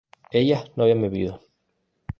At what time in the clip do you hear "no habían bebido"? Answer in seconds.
0.75-1.41